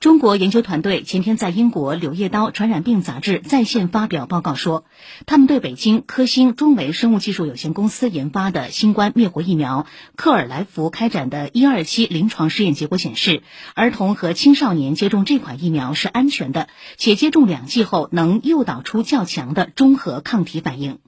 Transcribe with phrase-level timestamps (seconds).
[0.00, 4.86] 中国研究团队前天在英国柳叶刀传染病杂志在线发表报告说
[5.26, 9.84] 他们对北京科兴中维生物技术有限公司研发的新冠灭活疫苗
[10.16, 13.42] 克尔来福开展的一二期临床试验结果显示
[13.74, 20.98] 儿童和青少年接种这款疫苗是安全的且接种两剂后能诱导出较强的中和抗体反应。